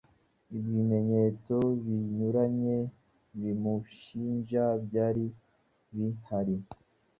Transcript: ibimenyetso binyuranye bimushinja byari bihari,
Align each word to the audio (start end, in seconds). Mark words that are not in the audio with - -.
ibimenyetso 0.57 1.55
binyuranye 1.83 2.77
bimushinja 3.39 4.63
byari 4.85 5.25
bihari, 5.95 6.55